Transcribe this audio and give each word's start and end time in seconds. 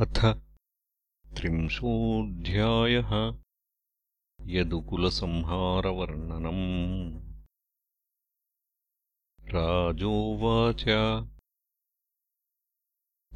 अथ 0.00 0.42
त्रिंशोऽध्यायः 1.36 3.38
यदुकुलसंहारवर्णनम्। 4.42 7.20
राजोवाच। 9.48 10.84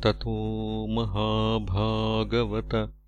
ततो 0.02 0.86
महाभागवत 0.86 2.98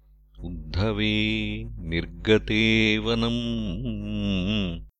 उद्धवे 0.40 1.64
निर्गते 1.64 2.98
वनम्। 2.98 4.90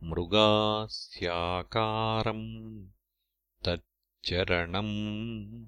मृगास्याकारम् 0.03 2.89
तच्चरणम्। 3.65 5.67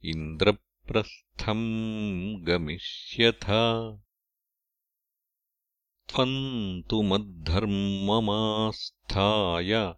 इन्द्रप्रस्थम् 0.05 2.45
गमिष्यथ। 2.45 3.45
त्वम् 6.09 6.89
तु 6.89 7.01
मद्धर्ममास्थाय 7.01 9.93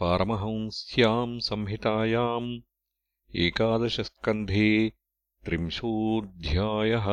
पारमहंस्याम् 0.00 1.40
संहितायाम् 1.40 2.60
एकादशस्कन्धे 3.36 4.92
त्रिंशोऽध्यायः 5.48 7.06